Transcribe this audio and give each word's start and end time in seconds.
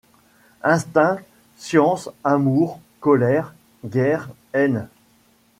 Instinct, 0.63 1.19
science, 1.57 2.09
amour, 2.23 2.79
colère, 3.01 3.53
guerres, 3.85 4.29
haines 4.51 4.87